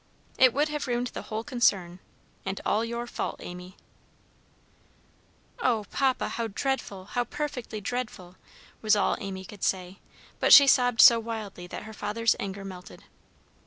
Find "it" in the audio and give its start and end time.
0.39-0.51